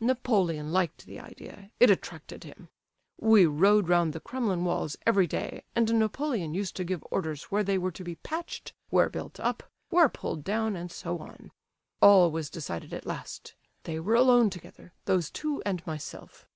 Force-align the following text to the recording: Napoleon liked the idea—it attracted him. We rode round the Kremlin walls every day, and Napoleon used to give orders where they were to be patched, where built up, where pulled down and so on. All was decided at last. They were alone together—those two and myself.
Napoleon 0.00 0.70
liked 0.70 1.06
the 1.06 1.18
idea—it 1.18 1.88
attracted 1.88 2.44
him. 2.44 2.68
We 3.18 3.46
rode 3.46 3.88
round 3.88 4.12
the 4.12 4.20
Kremlin 4.20 4.66
walls 4.66 4.98
every 5.06 5.26
day, 5.26 5.64
and 5.74 5.98
Napoleon 5.98 6.52
used 6.52 6.76
to 6.76 6.84
give 6.84 7.02
orders 7.10 7.44
where 7.44 7.64
they 7.64 7.78
were 7.78 7.90
to 7.92 8.04
be 8.04 8.16
patched, 8.16 8.74
where 8.90 9.08
built 9.08 9.40
up, 9.40 9.62
where 9.88 10.10
pulled 10.10 10.44
down 10.44 10.76
and 10.76 10.92
so 10.92 11.20
on. 11.20 11.52
All 12.02 12.30
was 12.30 12.50
decided 12.50 12.92
at 12.92 13.06
last. 13.06 13.54
They 13.84 13.98
were 13.98 14.14
alone 14.14 14.50
together—those 14.50 15.30
two 15.30 15.62
and 15.64 15.82
myself. 15.86 16.46